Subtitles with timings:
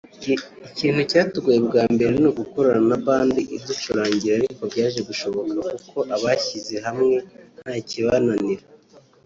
[0.69, 7.15] Ikintu cyatugoye bwa mbere ni ugukorana na Band iducurangira ariko byaje gushoboka kuko abashyize hamwe
[7.61, 8.63] nta kibananira